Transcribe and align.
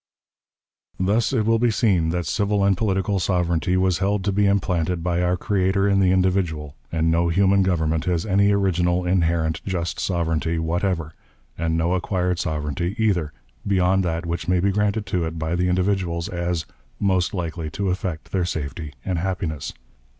Thus 0.99 1.31
it 1.31 1.45
will 1.45 1.59
be 1.59 1.69
seen 1.69 2.09
that 2.09 2.25
civil 2.25 2.63
and 2.65 2.75
political 2.75 3.19
sovereignty 3.19 3.77
was 3.77 3.99
held 3.99 4.23
to 4.23 4.31
be 4.31 4.47
implanted 4.47 5.03
by 5.03 5.21
our 5.21 5.37
Creator 5.37 5.87
in 5.87 5.99
the 5.99 6.09
individual, 6.11 6.75
and 6.91 7.11
no 7.11 7.27
human 7.29 7.61
government 7.61 8.05
has 8.05 8.25
any 8.25 8.51
original, 8.51 9.05
inherent, 9.05 9.63
just 9.63 9.99
sovereignty 9.99 10.57
whatever, 10.57 11.13
and 11.55 11.77
no 11.77 11.93
acquired 11.93 12.39
sovereignty 12.39 12.95
either, 12.97 13.31
beyond 13.67 14.03
that 14.03 14.25
which 14.25 14.47
may 14.47 14.59
be 14.59 14.71
granted 14.71 15.05
to 15.05 15.23
it 15.23 15.37
by 15.37 15.55
the 15.55 15.69
individuals 15.69 16.27
as 16.29 16.65
"most 16.99 17.31
likely 17.31 17.69
to 17.69 17.91
effect 17.91 18.31
their 18.31 18.43
safety 18.43 18.93
and 19.05 19.19
happiness." 19.19 19.71